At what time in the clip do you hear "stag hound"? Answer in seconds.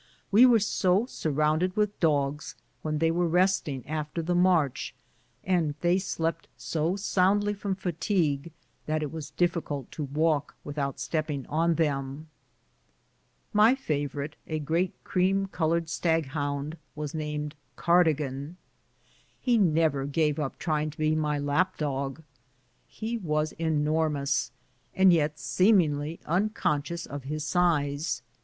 15.87-16.77